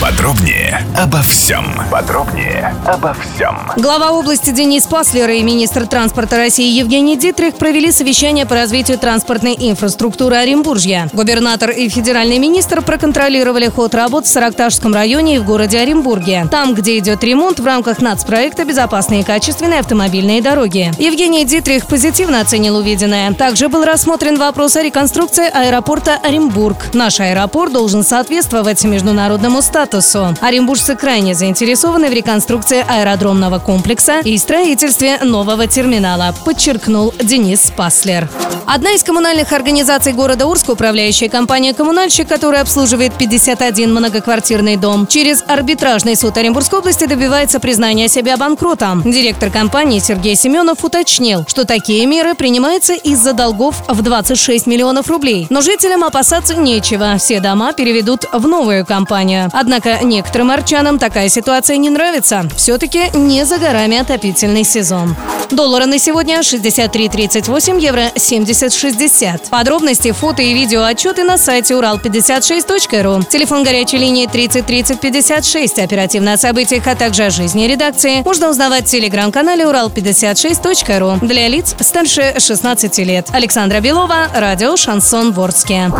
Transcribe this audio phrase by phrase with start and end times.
[0.00, 1.64] Подробнее обо всем.
[1.90, 3.72] Подробнее обо всем.
[3.76, 9.56] Глава области Денис Паслер и министр транспорта России Евгений Дитрих провели совещание по развитию транспортной
[9.58, 11.08] инфраструктуры Оренбуржья.
[11.14, 16.46] Губернатор и федеральный министр проконтролировали ход работ в Саракташском районе и в городе Оренбурге.
[16.50, 20.92] Там, где идет ремонт в рамках нацпроекта «Безопасные и качественные автомобильные дороги».
[20.98, 23.32] Евгений Дитрих позитивно оценил увиденное.
[23.32, 26.76] Также был рассмотрен вопрос о реконструкции аэропорта Оренбург.
[26.92, 29.85] Наш аэропорт должен соответствовать международному статусу.
[30.40, 38.28] Оренбуржцы крайне заинтересованы в реконструкции аэродромного комплекса и строительстве нового терминала, подчеркнул Денис Паслер.
[38.68, 45.44] Одна из коммунальных организаций города Урска, управляющая компания «Коммунальщик», которая обслуживает 51 многоквартирный дом, через
[45.46, 49.02] арбитражный суд Оренбургской области добивается признания себя банкротом.
[49.04, 55.46] Директор компании Сергей Семенов уточнил, что такие меры принимаются из-за долгов в 26 миллионов рублей.
[55.48, 57.18] Но жителям опасаться нечего.
[57.18, 59.48] Все дома переведут в новую компанию.
[59.52, 62.42] Однако некоторым арчанам такая ситуация не нравится.
[62.56, 65.14] Все-таки не за горами отопительный сезон.
[65.52, 68.10] Доллары на сегодня 63.38, евро
[68.56, 69.50] 70.60.
[69.50, 73.22] Подробности, фото и видео отчеты на сайте урал56.ру.
[73.24, 75.78] Телефон горячей линии 30 30 56.
[75.78, 81.74] Оперативно о событиях, а также о жизни редакции можно узнавать в телеграм-канале урал56.ру для лиц
[81.80, 83.28] старше 16 лет.
[83.32, 85.90] Александра Белова, радио «Шансон Ворске».